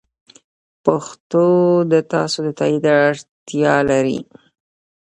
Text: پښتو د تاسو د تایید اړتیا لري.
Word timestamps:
پښتو 0.85 1.45
د 1.91 1.93
تاسو 2.11 2.37
د 2.45 2.47
تایید 2.59 2.85
اړتیا 3.07 3.75
لري. 3.89 4.19